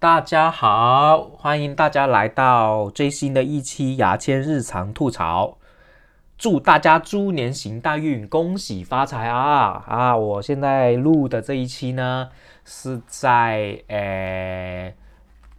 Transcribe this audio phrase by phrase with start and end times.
[0.00, 5.58] 大家好，欢迎大家来到最新的一期牙签日常吐槽。
[6.38, 9.84] 祝大家猪年行大运，恭喜发财啊！
[9.86, 12.30] 啊，我现在录的这一期呢，
[12.64, 14.90] 是在呃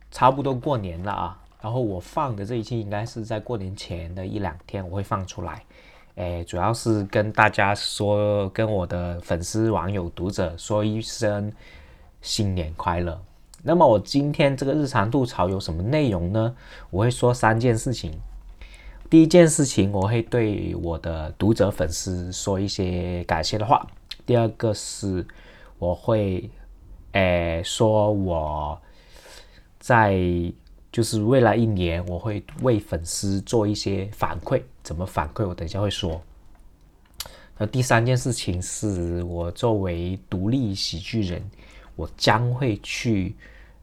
[0.09, 1.39] 差不多过年了啊。
[1.61, 5.63] 然后我放的这一期应该是在过年前的一两天我会放出来。
[6.15, 11.53] 诶，主要是跟大家说，跟我的粉丝、网友、读者说一声
[12.23, 13.21] 新年快乐。
[13.63, 16.55] 那么我今天这个日常吐槽有什么内容呢？
[16.89, 18.11] 我会说三件事情。
[19.09, 23.85] 第一件事情，我会对我的读者、粉丝说一些感谢的话。
[24.25, 25.25] 第二个是，
[25.79, 26.49] 我会
[27.13, 28.81] 诶说我
[29.79, 30.19] 在。
[30.91, 34.61] 就是未来一年，我会为粉丝做一些反馈。
[34.83, 35.47] 怎么反馈？
[35.47, 36.21] 我等一下会说。
[37.57, 41.41] 那第三件事情是我作为独立喜剧人，
[41.95, 43.33] 我将会去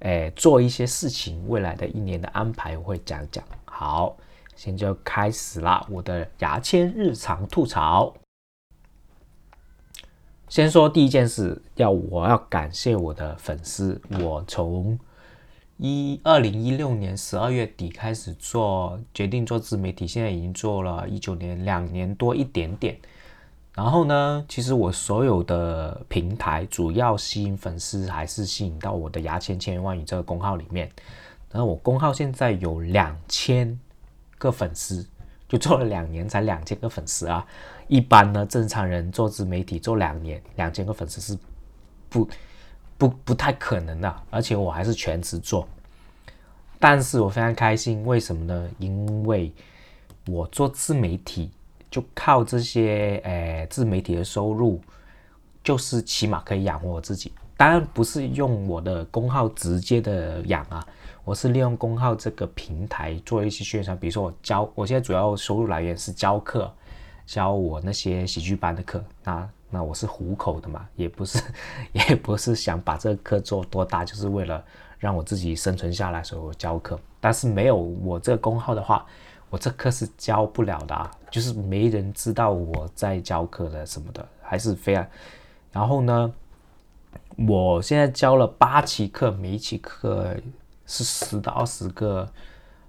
[0.01, 1.49] 诶做一些事情。
[1.49, 3.45] 未来的一年的安排，我会讲讲。
[3.65, 4.17] 好，
[4.57, 8.15] 现在就开始啦，我的牙签日常吐槽。
[10.49, 14.99] 先说第一件事，要我要感谢我的粉丝，我从。
[15.81, 22.99] 一二零一六年十二月底开始做，决定做自媒体，现在已经做了一九年两年多一点点。
[23.79, 30.91] 然后呢，其实我所有的平台主要吸引粉丝还是吸引到我的牙签千言万语这个公号里面。
[31.53, 33.79] 然后我公号现在有两千
[34.37, 35.07] 个粉丝，
[35.49, 37.47] 就做了两年才两千个粉丝啊！
[37.87, 41.39] 一般呢，正常人做自媒体做两年两千个粉丝是
[42.09, 42.29] 不。
[42.99, 45.69] 不不太可能的，而且我还是全职做，
[46.81, 48.69] 但是我非常开心，为什么呢？
[48.81, 49.53] 因为
[50.27, 51.53] 我做自媒体，
[51.91, 54.81] 就靠这些诶自媒体的收入，
[55.63, 57.33] 就是起码可以养活我自己。
[57.57, 60.87] 当然不是用我的公号直接的养啊，
[61.25, 66.73] 我是利用公号这个平台做一些宣传，比如说我教，我现在主要收入来源是教课，
[67.27, 69.49] 教我那些喜剧班的课那。
[69.71, 71.39] 那我是糊口的嘛，也不是，
[71.93, 74.65] 也不是想把这个课做多大，就是为了
[74.99, 76.99] 让我自己生存下来，所以我教课。
[77.21, 79.05] 但是没有我这个公号的话，
[79.51, 85.07] 我这课是教不了的啊，就是没人知道我在教课的什么的，还是非常。
[85.73, 86.33] 然后呢，
[87.47, 90.37] 我现在教了八期课，每一期课
[90.87, 92.31] 是十到二十个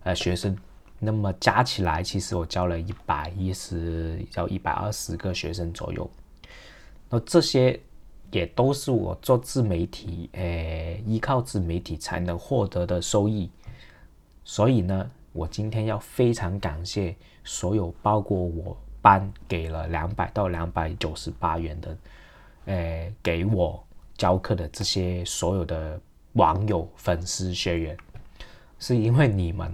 [0.03, 0.58] 呃学生，
[1.00, 6.09] 那么加起来，其实我教了一百一十到一百二十个学生左右。
[7.09, 7.80] 那这些
[8.31, 13.50] 也都是我做自媒体，诶，依靠自媒体才能获得的收益。
[14.44, 21.97] 所以呢，我今天要非常感谢所有包括我班给了两百到两百九十八元的，
[22.66, 23.84] 诶，给我
[24.17, 26.00] 教课的这些所有的
[26.34, 27.97] 网友、粉丝、学员，
[28.78, 29.73] 是因为你们，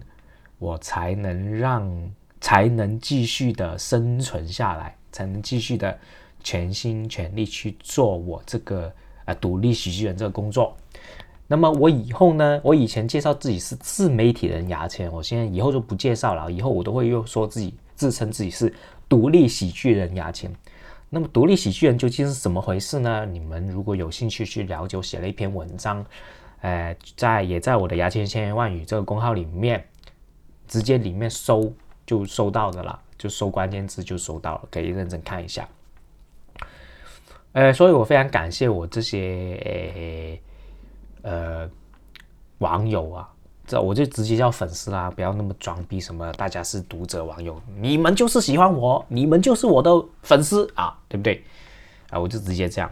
[0.60, 5.98] 我才能让才能继续的生存下来，才能继续的。
[6.46, 8.94] 全心全力去做我这个
[9.26, 10.78] 呃独立喜剧人这个工作。
[11.48, 12.60] 那么我以后呢？
[12.64, 16.52] 我以前介绍自己是自媒体人牙签，我现在以后就不介绍了。
[16.52, 18.74] 以后我都会又说自己自称自己是
[19.08, 20.52] 独立喜剧人牙签。
[21.08, 23.26] 那么独立喜剧人究竟是怎么回事呢？
[23.28, 26.04] 你们如果有兴趣去了解，我写了一篇文章，
[26.62, 29.86] 呃，在也在我的牙签千言万语这个公号里面，
[30.68, 31.72] 直接里面搜
[32.08, 35.70] 就搜到的了，就搜关键字就搜到了，可以认真看一下。
[37.52, 40.40] 呃，所以我非常感谢我这些呃
[41.26, 41.70] 呃
[42.60, 43.30] 网友啊，
[43.68, 49.92] 这我就直接叫粉丝啦，不要那么装逼什么，大家是读者网友，你们就是喜欢我，你们就是我的
[50.22, 51.44] 粉丝啊，对不对？
[52.12, 52.90] 啊，我就直接这样。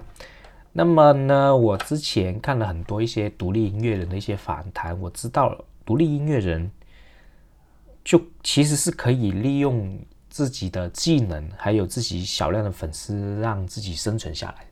[0.73, 5.55] 那么呢，我之前看了很多一些独立音乐人的一些访谈，我知道，
[5.85, 6.71] 独立音乐人
[8.03, 9.97] 就其实是可以利用。
[10.33, 14.65] 自己的技能，还有自己小量的粉丝，让自己生存下来。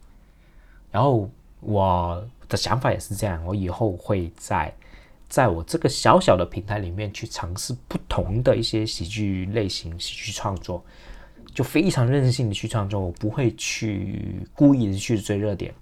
[0.89, 1.29] 然后
[1.59, 4.71] 我的想法也是这样，我以后会在
[5.29, 10.83] 在我这个小小的平台里面去尝试不同的一些喜剧类型、喜剧创作，
[11.55, 15.73] 就非常任性的去创作，我不会去故意的去追热点。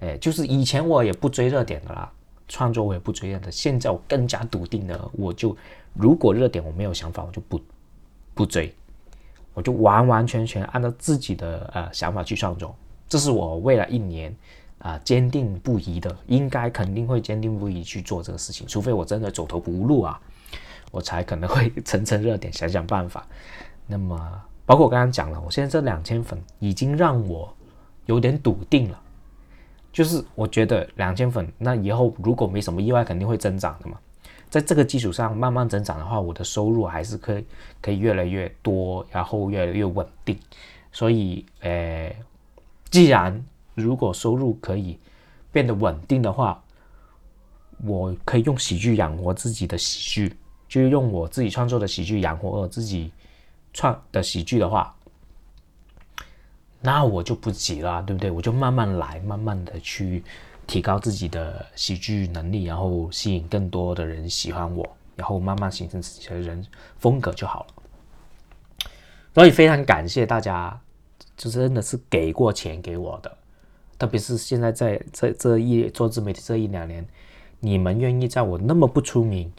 [0.00, 2.12] 哎，就是以前我也不追热点的啦，
[2.46, 3.50] 创作我也不追热点。
[3.50, 5.56] 现在我更加笃定的，我就
[5.94, 7.58] 如果热点我没有想法，我就不
[8.34, 8.72] 不追。
[9.54, 12.76] 我就完完全全按照自己的呃想法去创作，
[13.08, 14.36] 这是我未来一年
[14.78, 20.20] 啊坚定不移的，应该肯定会坚定不移去做这个事情，除非我真的走投无路啊，
[20.90, 23.26] 我才可能会蹭蹭热点，想想办法。
[23.86, 24.18] 那么，
[24.64, 27.52] 包括我刚刚讲了，我现在这两千粉已经让我
[28.06, 29.00] 有点笃定了，
[29.92, 33.98] 就是我觉得两千粉，那以后如果没什么意外，肯定会增长的嘛。
[34.48, 37.44] 在这个基础上慢慢增长的话，我的收入还是可以
[37.82, 40.38] 可以越来越多，然后越来越稳定。
[40.92, 42.14] 所以，呃，
[42.88, 43.44] 既然
[43.76, 44.98] 如果收入可以
[45.52, 46.60] 变得稳定的话，
[47.84, 50.36] 我可以用喜剧养活自己的喜剧，
[50.66, 53.12] 就是用我自己创作的喜剧养活我自己
[53.72, 54.96] 创的喜剧的话，
[56.80, 58.30] 那我就不急了，对不对？
[58.30, 60.24] 我就慢慢来，慢慢的去
[60.66, 66.66] 提高自己的喜剧能力，然后吸引更多的人喜欢我，然后慢慢形成自己的人
[66.98, 68.88] 风格就好了。
[69.34, 70.80] 所以非常感谢大家，
[71.36, 73.36] 就真的是给过钱给我的，
[73.98, 77.06] 特别是现在在这这一做自媒体这一两年。
[77.58, 79.50] 你们愿意在我那么不出名，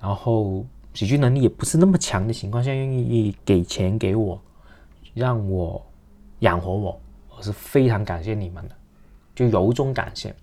[0.00, 4.38] 然后喜剧能力也不是那么强的情况下，愿意给钱给我，
[5.14, 5.80] 让我
[6.40, 7.00] 养活我，
[7.30, 8.74] 我是非常感谢你们的，
[9.36, 10.34] 就由衷感谢。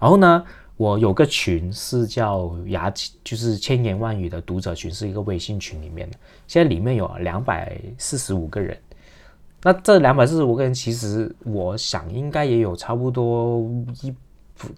[0.00, 0.42] 然后呢，
[0.78, 2.90] 我有个群是叫牙，
[3.22, 6.16] 就是千言万语的读者群，是一个微信群里面的，
[6.48, 8.76] 现在里面有两百四十五个人。
[9.64, 13.68] 那这两百四十五个人，其实我想应该也有差不多
[14.02, 14.14] 一，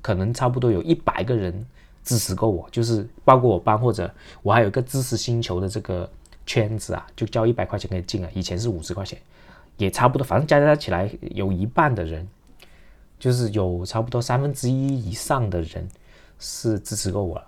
[0.00, 1.66] 可能差不多有一百个人。
[2.06, 4.08] 支持过我，就是包括我班或者
[4.44, 6.08] 我还有一个知识星球的这个
[6.46, 9.18] 圈子啊，就交一百块钱可以进啊，以前是五十块钱，
[9.76, 12.24] 也差不多，反正加加起来有一半的人，
[13.18, 15.88] 就是有差不多三分之一以上的人
[16.38, 17.44] 是支持过我了。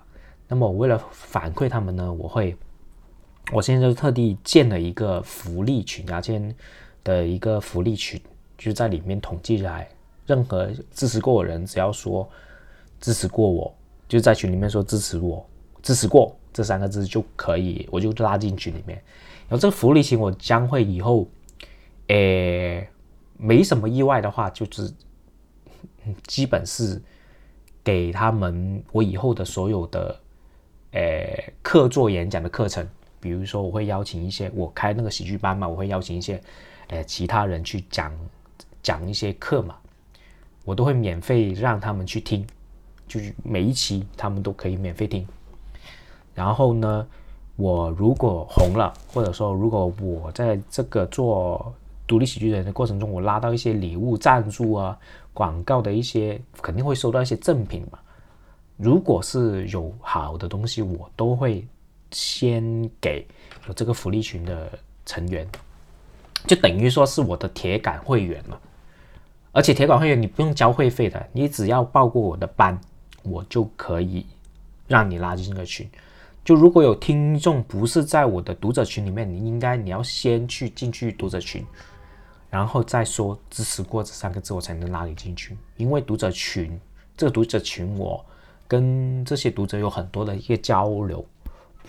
[0.49, 2.53] 那么我为了反馈他们呢，我会，
[3.53, 6.53] 我现在就特地建了一个福利群，啊，先
[7.03, 8.19] 的一个福利群，
[8.57, 9.87] 就在里面统计来，
[10.25, 12.29] 任何支持过我人，只要说
[12.99, 13.73] 支持过我。
[14.07, 15.47] 就在群里面说支持我，
[15.83, 18.99] 支持过这三个字就可以，我就拉进群里面。
[19.47, 21.27] 然后这个福利群我将会以后，
[22.09, 22.89] 诶，
[23.37, 24.91] 没什么意外的话，就是
[26.25, 26.99] 基本是
[27.83, 30.19] 给他们我以后的所有的
[30.93, 32.87] 诶课做演讲的课程，
[33.19, 36.41] 比如说我会邀请一些我开那个喜剧班嘛，我会邀请一些
[36.89, 38.13] 诶其他人去讲
[38.83, 39.75] 讲一些课嘛，
[40.65, 42.45] 我都会免费让他们去听。
[43.07, 45.27] 就是每一期他们都可以免费听，
[46.35, 47.07] 然后呢，
[47.55, 51.73] 我如果红了，或者说如果我在这个做
[52.05, 54.95] 独立喜剧人的过程中，我拉到一些礼物赞助啊、
[55.33, 57.97] 广告的一些，肯定会收到一些赠品嘛。
[58.77, 61.67] 如果是有好的东西，我都会
[62.11, 63.27] 先给
[63.67, 65.47] 有这个福利群的成员，
[66.45, 68.57] 就等于说是我的铁杆会员嘛。
[69.51, 72.79] 而且铁杆会员你不用交会费的，你只要报过我的班。
[73.21, 74.25] 我就可以
[74.87, 75.87] 让你拉进这个群。
[76.43, 81.63] 就如果有听众不是在我的读者群里面，你应该你要先去进去读者群，
[82.49, 85.55] 然后再说支持过这三个字，我才能拉你进去。
[85.75, 86.79] 因为读者群
[87.17, 88.25] 这个读者群，我
[88.69, 91.23] 跟这些读者有很多的一个交流，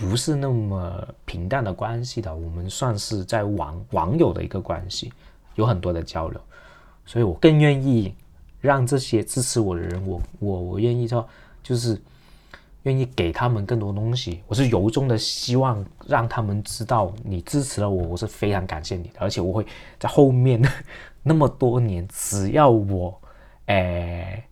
[0.00, 5.12] 不是那么平淡的关系的，我们算是在网网友的一个关系，
[5.54, 6.40] 有很多的交流，
[7.04, 8.12] 所以我更愿意。
[8.62, 11.26] 让这些支持我的人，我我我愿意说，
[11.62, 11.98] 就是
[12.82, 14.42] 愿意给他们更多东西。
[14.46, 19.12] 我是由衷的希望让他们知道，你支持了我，我是非常感谢你的。
[19.18, 19.66] 而且我会
[19.98, 20.60] 在后面
[21.24, 23.18] 那么多年，只要我，
[23.64, 24.44] 诶，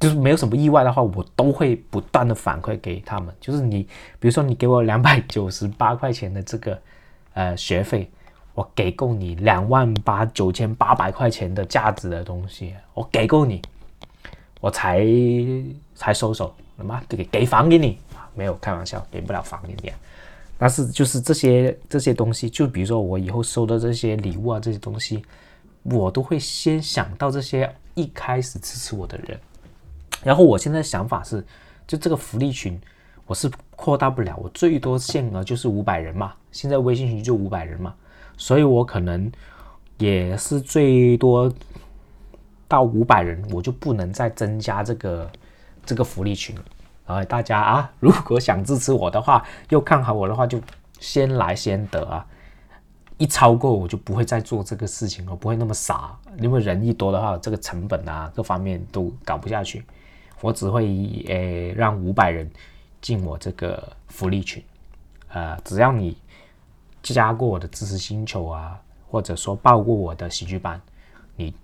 [0.00, 3.34] 就是没有什么意外的话，我都会不断的反馈给他们。
[3.40, 3.82] 就是你，
[4.18, 6.78] 比如说你给我两百九十八块钱的这个
[7.34, 8.10] 呃学费。
[8.56, 13.60] 我给够你两万八九千八百块钱的价值的东西，我给够你，
[14.62, 15.06] 我才
[15.94, 16.54] 才收手。
[16.78, 17.98] 什么给给房给你？
[18.34, 19.92] 没有开玩笑，给不了房给你。
[20.56, 25.22] 但是就是这些这些东西，就比如说我以后收的这些礼物啊，这些东西，
[25.82, 29.38] 我都会先想到这些一开始支持我的人。
[30.22, 31.44] 然后我现在想法是，
[31.86, 32.80] 就这个福利群，
[33.26, 36.34] 我是扩大不了，我最多限额就是五百人嘛。
[36.50, 37.94] 现在微信群就五百人嘛。
[38.36, 39.30] 所以我可能
[39.98, 41.50] 也是最多
[42.68, 45.30] 到五百人，我就不能再增加这个
[45.84, 46.62] 这个福利群了。
[47.06, 50.60] 然后大家啊，如果想支持我的话，又看好我的话，就
[50.98, 52.26] 先来先得啊！
[53.16, 56.14] 一超过我就不会再做这个事情了，不会那么傻。
[56.38, 59.82] 因为人一多的话，这个成本啊各方面都搞不下去。
[60.40, 60.86] 我只会
[61.26, 62.50] 诶让五百人
[63.00, 64.62] 进我这个福利群，
[65.28, 66.16] 呃，只要你。
[67.14, 70.82] 加过我的知识星球啊，或者说报过我的喜剧班，
[71.36, 71.54] 你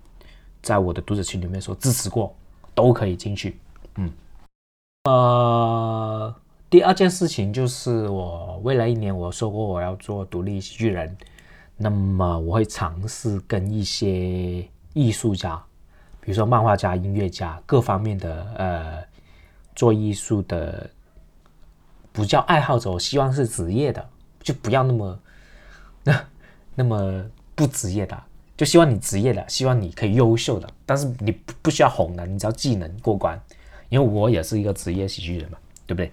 [0.62, 2.33] 在我的读者群里面说支持过，
[2.76, 3.59] 都可以进去。
[3.97, 4.09] 嗯，
[5.02, 6.33] 呃，
[6.71, 11.17] 第二件事情就是我未来一年我说过我要做独立喜剧人，
[11.76, 15.61] 那么我会尝试跟一些艺术家
[16.25, 19.05] 比如说漫画家、音乐家各方面的呃
[19.75, 20.88] 做艺术的，
[22.12, 24.09] 不叫爱好者，我希望是职业的，
[24.41, 25.21] 就不要那么
[26.05, 26.25] 那
[26.76, 27.25] 那么
[27.57, 28.17] 不职业的，
[28.57, 33.38] 就希望你职业的，希望你可以优秀的，但是你不不需要红的，你只要技能过关。
[33.88, 36.11] 因为我也是一个职业喜剧人嘛，对不对？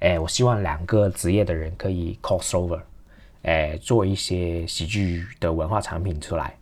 [0.00, 2.80] 哎，我希望两个职业的人可以 cross over，
[3.42, 6.54] 哎，做一些喜剧的文化产品出来。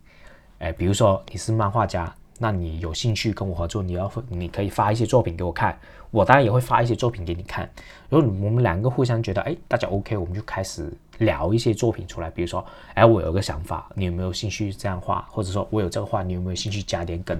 [0.57, 5.77] 哎，比如说你是漫画家，那你有兴趣跟我合作，你要你可以发一些作品给我看，
[6.11, 7.69] 我当然也会发一些作品给你看。
[8.09, 12.29] 然后我们两个互相觉得哎，大家 OK，我们就开始聊一些作品出来。
[12.29, 12.63] 比如说，
[12.93, 15.27] 哎，我有个想法，你有没有兴趣这样画？
[15.31, 17.39] 或者说我有这个画，你有没有兴趣加点梗？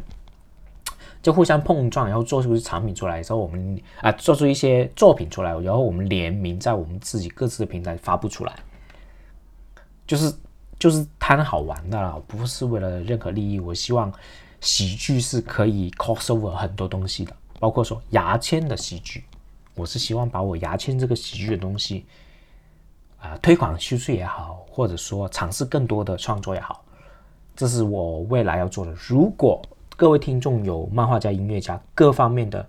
[1.21, 8.53] 就互相碰撞，然后做出产品出来之后，我们啊做出一些作品出来，然后我们联名在我们自己各自的平台发布出来，
[10.05, 10.33] 就是
[10.79, 13.59] 就是贪好玩的啦，不是为了任何利益。
[13.59, 14.13] 我希望
[14.61, 19.23] 喜剧是可以 crossover 很多东西的，包括说牙签的喜剧，
[19.75, 22.05] 我是希望把我牙签这个喜剧的东西
[23.19, 26.83] 啊推广出去也好，或者说尝试更多的创作也好，
[27.55, 28.93] 这是我未来要做的。
[29.07, 29.61] 如果
[29.95, 32.67] 各位听众有漫画家、音乐家各方面的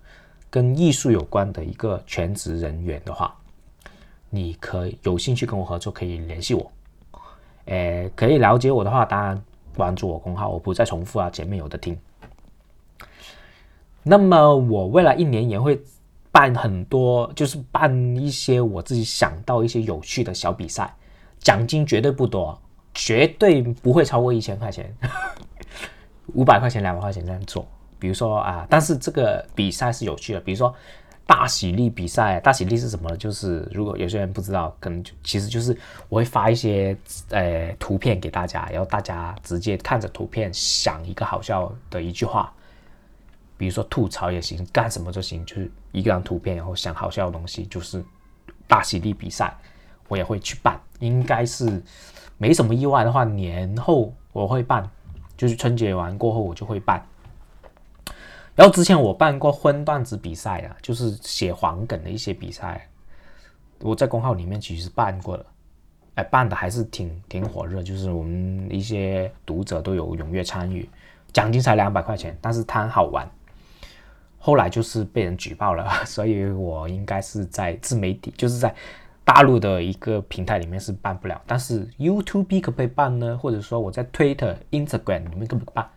[0.49, 3.35] 跟艺术有关的一个全职人员的话，
[4.29, 6.71] 你可以有兴趣跟我合作，可以联系我。
[7.65, 9.39] 诶，可以了解我的话，当然
[9.79, 11.97] 关注我公号，我不再重复啊，前面有的听。
[14.03, 15.81] 那么我未来一年也会
[16.31, 20.93] 办很多，就是办一些我自己想到一些有趣的小比赛，
[21.39, 22.59] 奖金绝对不多，
[22.93, 24.93] 绝对不会超过一千块钱。
[26.35, 27.65] 五百块钱、两百块钱这样做，
[27.97, 30.75] 比如说啊，但是这个比赛是有趣的，比如说
[31.29, 33.15] 大喜力比赛，大喜力是什么呢？
[33.15, 36.97] 就是如果有些人不知道，可能就其实就是我会发一些
[37.29, 42.51] 呃图片给大家，然后大家直接看着图片想一个好笑的一句话，
[43.57, 48.03] 比如说吐槽也行，干什么都行，就是一张图片，然后想好笑的东西，就是
[48.67, 49.55] 大喜力比赛，
[50.07, 51.79] 我也会去办，应该是
[52.39, 54.89] 没什么意外的话，年后我会办。
[55.37, 57.05] 就是春节完过后，我就会办。
[58.59, 62.89] 然后之前我办过荤段子比赛啊，就是写黄梗的一些比赛，
[63.79, 65.45] 我在公号里面其实办过了，
[66.15, 70.89] 哎，办的还是挺挺火热，就是我们一些读者都有踊跃参与，
[71.31, 73.25] 奖金才两百块钱，但是它好玩。
[74.37, 78.75] 后来就是被人举报了， 所以我应该是在自媒体，就是在。
[79.23, 83.37] 大陆的一个平台里面是办不了，但是 YouTube 可不可以办呢？
[83.37, 85.87] 或者说我在 Twitter、Instagram 里面可不可以办？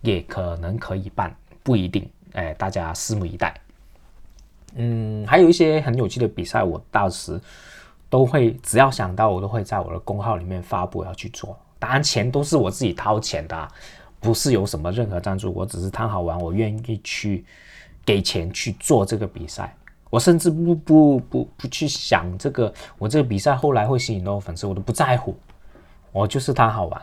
[0.00, 1.36] 也可能可以办，
[1.66, 2.08] 不一定。
[2.34, 3.52] 哎，大家拭目以待。
[4.76, 7.40] 嗯，还有一些很有趣的比赛，我到时
[8.08, 11.58] 都会只要想到，我都会在我的公号里面发布要去做。
[11.80, 13.68] 当然，钱都是我自己掏钱的，
[14.20, 17.44] 不是有什么任何赞助，我只是贪好玩，我愿意去
[18.04, 19.74] 给钱去做这个比赛。
[20.08, 25.36] 我甚至不不不不去想这个，我这个比赛后来会吸引多少粉丝，我都不在乎。
[26.12, 27.02] 我就是贪好玩，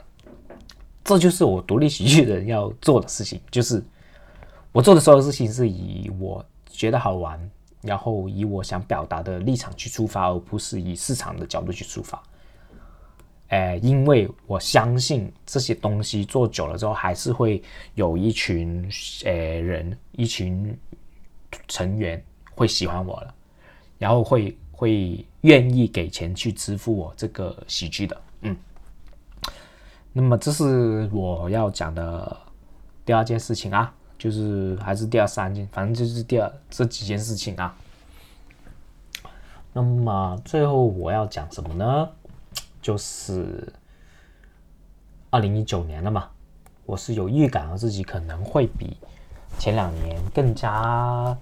[1.03, 3.41] 这就是我独立喜剧人要做的事情。
[3.51, 3.83] 就是
[4.73, 7.39] 我做的所有事情是以我觉得好玩，
[7.81, 12.21] 然后以我想表达的立场去出发，而不是以市场的角度去出发。
[13.47, 17.63] 哎，因为我相信这些东西做久了之后，还是会
[17.95, 18.85] 有一群
[19.23, 20.77] 呃人，一群
[21.69, 22.21] 成员。
[22.55, 23.33] 会喜欢我了，
[23.97, 28.55] 然后会会愿意给钱去支付我这个喜剧的，嗯。
[30.11, 32.37] 那么这是我要讲的
[33.03, 33.91] 第二件事情啊，
[34.23, 37.75] 就是还是第二三件，反正就是第二这几件事情啊。
[39.73, 42.09] 那么最后我要讲什么呢？
[42.81, 43.73] 就是
[45.29, 46.29] 二零一九年了嘛，
[46.85, 48.95] 我是有预感，自己可能会比
[49.59, 51.37] 前两年更加。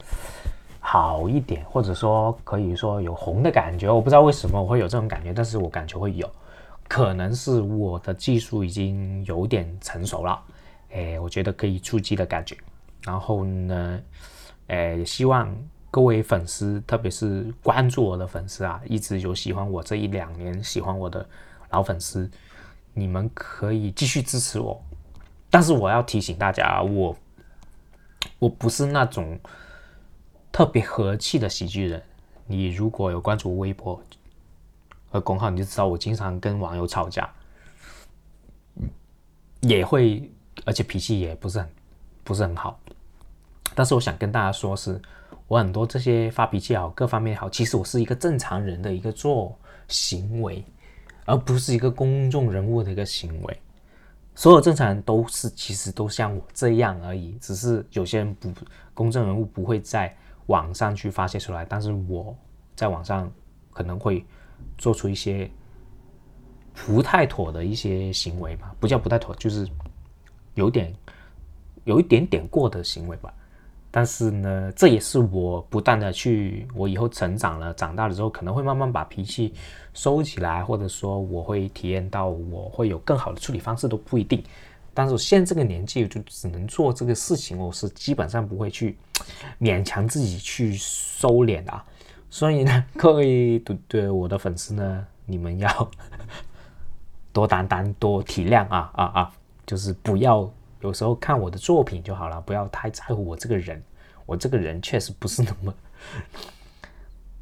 [0.84, 6.28] 好一点，或者说可以说有红的感觉，我不知道为什么我会有这种感觉，但是我感觉会有，
[6.88, 10.42] 可能是我的技术已经有点成熟了，
[10.92, 12.58] 哎，我觉得可以出击的感觉。
[13.04, 14.02] 然后呢，
[14.68, 15.56] 哎，希望
[15.90, 21.28] 各位粉丝，特别是关注我的粉丝啊，一直有喜欢我这一两年喜欢我的
[21.70, 22.30] 老粉丝，
[22.94, 24.82] 你们可以继续支持我。
[25.50, 27.16] 但是我要提醒大家，我
[28.40, 29.40] 我不是那种。
[30.54, 32.04] 特别和气的喜剧人，
[32.46, 34.04] 你如果有关注微博
[35.10, 37.34] 和公号，你就知道我经常跟网友吵架，
[39.62, 40.30] 也会，
[40.66, 41.70] 而且脾气也不是很
[42.24, 42.80] 不是很好。
[43.74, 45.02] 但是我想跟大家说，是
[45.48, 50.64] 我很多这些发脾气好，各方面好，其实我是一个正常人的一个做行为，
[51.26, 53.62] 而不是一个公众人物的一个行为。
[54.34, 58.52] 所有正常人都是其实都像我这样而已，只是有些人不
[58.94, 60.16] 公众人物不会在
[60.48, 62.36] 网上去发泄出来，但是我
[62.76, 63.32] 在网上
[63.72, 64.26] 可能会
[64.78, 65.50] 做出一些
[66.74, 69.68] 不太妥的一些行为吧，不叫不太妥，就是
[70.56, 70.94] 有点
[71.84, 73.34] 有一点点过的行为吧。
[73.94, 79.54] 但是呢，这也是我不断的去，我以后成长了、长大了之后，可能会慢慢把脾气
[79.94, 84.42] 收起来，或者说我会体验到我会有更好的处理方式都不一定。
[84.94, 88.98] 但是我现在这个年纪就只能做这个事情，我是基本上不会去
[89.60, 91.72] 勉强自己去收敛的。
[91.74, 91.86] 啊
[92.30, 95.92] 所以呢，各位对对我的粉丝呢，你们要
[97.34, 99.32] 多担当、多体谅啊啊啊！
[99.66, 100.50] 就是不要。
[100.82, 103.82] 有时候看我的作品就好了，不要太在乎我这个人。
[104.28, 105.74] 我这个人确实不是那么，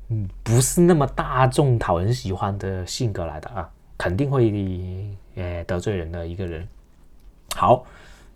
[0.07, 6.67] 嗯， 不是那么大众讨人喜欢的性格来的啊，肯定会呃得罪人的一个人。
[7.55, 7.85] 好，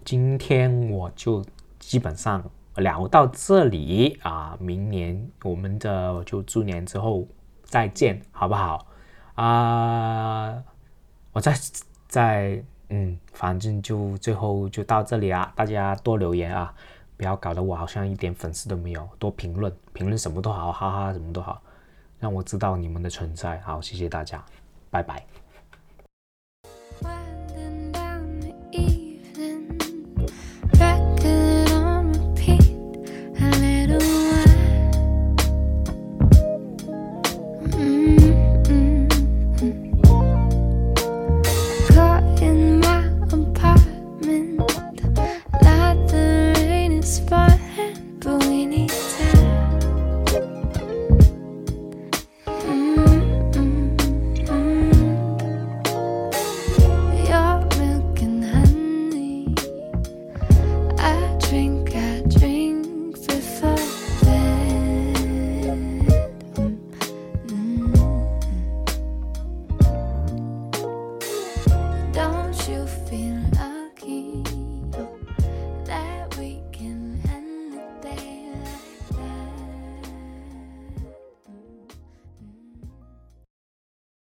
[0.06, 1.44] 今天我就
[1.80, 2.44] 基本上
[2.76, 7.28] 聊到这里啊，明年我们的就猪年之后
[7.64, 8.86] 再见，好不好？
[9.36, 10.64] 啊，
[11.32, 11.56] 我再
[12.08, 12.64] 再。
[12.90, 15.52] 嗯，反正就最后就到这里啊！
[15.56, 16.74] 大家多留言啊，
[17.18, 19.08] 不要搞得我好像一点粉丝都没有。
[19.18, 21.62] 多评论，评论什么都好，哈哈，什么都好，
[22.20, 23.60] 让我知道你们的存在。
[23.62, 24.44] 好，谢谢大家，
[24.90, 25.43] 拜拜。